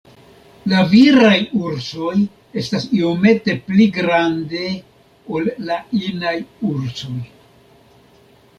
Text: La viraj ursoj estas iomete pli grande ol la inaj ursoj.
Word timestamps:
La 0.71 0.77
viraj 0.93 1.33
ursoj 1.65 2.13
estas 2.61 2.87
iomete 3.01 3.55
pli 3.67 3.87
grande 3.99 4.65
ol 5.37 5.47
la 5.69 5.79
inaj 6.01 6.35
ursoj. 6.73 7.17